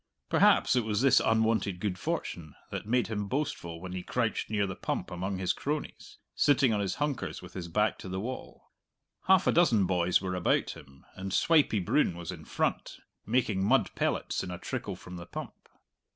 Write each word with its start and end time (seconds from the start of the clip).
Perhaps 0.29 0.75
it 0.75 0.83
was 0.83 1.03
this 1.03 1.21
unwonted 1.23 1.79
good 1.79 1.99
fortune 1.99 2.55
that 2.71 2.87
made 2.87 3.05
him 3.05 3.27
boastful 3.27 3.79
when 3.79 3.91
he 3.93 4.01
crouched 4.01 4.49
near 4.49 4.65
the 4.65 4.75
pump 4.75 5.11
among 5.11 5.37
his 5.37 5.53
cronies, 5.53 6.17
sitting 6.33 6.73
on 6.73 6.79
his 6.79 6.95
hunkers 6.95 7.43
with 7.43 7.53
his 7.53 7.67
back 7.67 7.99
to 7.99 8.09
the 8.09 8.19
wall. 8.19 8.71
Half 9.27 9.45
a 9.45 9.51
dozen 9.51 9.85
boys 9.85 10.19
were 10.19 10.33
about 10.33 10.71
him, 10.71 11.05
and 11.13 11.31
Swipey 11.31 11.77
Broon 11.79 12.17
was 12.17 12.31
in 12.31 12.45
front, 12.45 12.97
making 13.27 13.63
mud 13.63 13.91
pellets 13.93 14.43
in 14.43 14.49
a 14.49 14.57
trickle 14.57 14.95
from 14.95 15.17
the 15.17 15.27
pump. 15.27 15.53